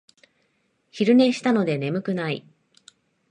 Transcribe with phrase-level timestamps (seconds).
[0.89, 2.43] 昼寝したので眠くない